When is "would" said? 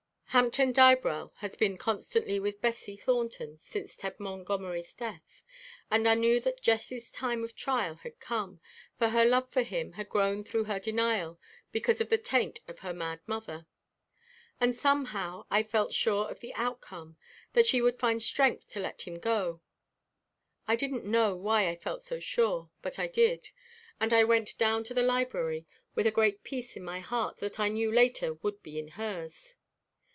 17.81-17.99, 28.35-28.63